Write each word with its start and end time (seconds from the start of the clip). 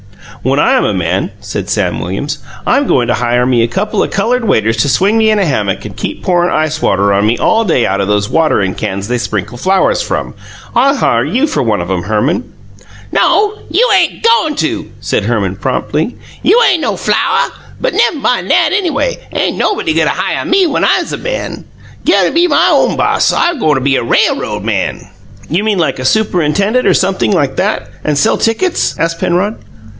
"When 0.41 0.57
I'm 0.57 0.85
a 0.85 0.93
man," 0.95 1.29
said 1.39 1.69
Sam 1.69 1.99
Williams, 1.99 2.39
"I'm 2.65 2.87
goin' 2.87 3.07
to 3.09 3.13
hire 3.13 3.45
me 3.45 3.61
a 3.61 3.67
couple 3.67 4.01
of 4.01 4.09
coloured 4.09 4.43
waiters 4.45 4.77
to 4.77 4.89
swing 4.89 5.19
me 5.19 5.29
in 5.29 5.37
a 5.37 5.45
hammock 5.45 5.85
and 5.85 5.95
keep 5.95 6.23
pourin' 6.23 6.49
ice 6.51 6.81
water 6.81 7.13
on 7.13 7.27
me 7.27 7.37
all 7.37 7.63
day 7.63 7.85
out 7.85 8.01
o' 8.01 8.05
those 8.07 8.27
waterin' 8.27 8.73
cans 8.73 9.07
they 9.07 9.19
sprinkle 9.19 9.59
flowers 9.59 10.01
from. 10.01 10.33
I'll 10.75 10.95
hire 10.95 11.23
you 11.23 11.45
for 11.45 11.61
one 11.61 11.79
of 11.79 11.91
'em, 11.91 12.03
Herman." 12.03 12.51
"No; 13.11 13.53
you 13.69 13.87
ain' 13.95 14.19
goin' 14.23 14.55
to," 14.55 14.89
said 14.99 15.25
Herman 15.25 15.57
promptly. 15.57 16.15
"You 16.41 16.59
ain' 16.63 16.81
no 16.81 16.93
flowuh. 16.95 17.51
But 17.79 17.93
nev' 17.93 18.15
min' 18.15 18.47
nat, 18.47 18.71
anyway. 18.73 19.19
Ain' 19.31 19.59
nobody 19.59 19.93
goin' 19.93 20.07
haih 20.07 20.43
me 20.47 20.65
whens 20.65 21.13
I'm 21.13 21.19
a 21.19 21.23
man. 21.23 21.65
Goin' 22.03 22.33
be 22.33 22.47
my 22.47 22.69
own 22.71 22.95
boss. 22.97 23.31
I'm 23.31 23.59
go' 23.59 23.79
be 23.79 23.95
a 23.97 24.03
rai'road 24.03 24.63
man!" 24.63 25.01
"You 25.49 25.63
mean 25.63 25.77
like 25.77 25.99
a 25.99 26.05
superintendent, 26.05 26.87
or 26.87 26.95
sumpthing 26.95 27.31
like 27.31 27.57
that, 27.57 27.89
and 28.03 28.17
sell 28.17 28.39
tickets?" 28.39 28.95
asked 28.97 29.19
Penrod. 29.19 29.59